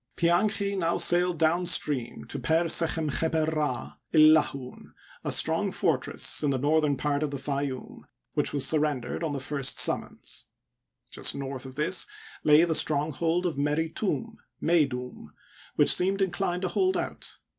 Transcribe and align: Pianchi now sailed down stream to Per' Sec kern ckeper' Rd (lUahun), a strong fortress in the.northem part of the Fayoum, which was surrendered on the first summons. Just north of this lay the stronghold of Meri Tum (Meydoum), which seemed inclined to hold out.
Pianchi 0.15 0.75
now 0.75 0.97
sailed 0.97 1.37
down 1.37 1.67
stream 1.67 2.25
to 2.25 2.39
Per' 2.39 2.67
Sec 2.69 2.89
kern 2.89 3.11
ckeper' 3.11 3.45
Rd 3.53 3.99
(lUahun), 4.13 4.93
a 5.23 5.31
strong 5.31 5.71
fortress 5.71 6.41
in 6.41 6.49
the.northem 6.49 6.97
part 6.97 7.21
of 7.21 7.29
the 7.29 7.37
Fayoum, 7.37 8.05
which 8.33 8.51
was 8.51 8.65
surrendered 8.65 9.23
on 9.23 9.33
the 9.33 9.39
first 9.39 9.77
summons. 9.77 10.45
Just 11.11 11.35
north 11.35 11.67
of 11.67 11.75
this 11.75 12.07
lay 12.43 12.63
the 12.63 12.73
stronghold 12.73 13.45
of 13.45 13.59
Meri 13.59 13.89
Tum 13.89 14.37
(Meydoum), 14.59 15.35
which 15.75 15.93
seemed 15.93 16.19
inclined 16.23 16.63
to 16.63 16.69
hold 16.69 16.97
out. 16.97 17.37